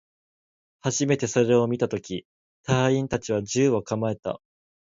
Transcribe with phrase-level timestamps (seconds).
[0.79, 2.25] はじめそれを見たとき、
[2.63, 4.41] 隊員達は銃を構えた